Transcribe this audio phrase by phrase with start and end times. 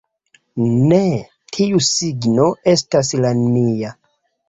[0.93, 0.99] Ne,
[1.59, 3.97] tiu signo estas la mia